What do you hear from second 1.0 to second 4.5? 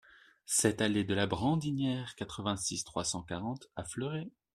de la Brandinière, quatre-vingt-six, trois cent quarante à Fleuré